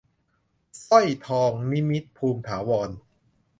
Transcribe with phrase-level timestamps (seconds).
[0.85, 2.89] สร้อยทอง- นิมิตร ภูมิถาวร